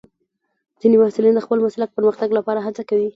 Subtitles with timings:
[0.79, 3.07] ځینې محصلین د خپل مسلک پرمختګ لپاره هڅه کوي.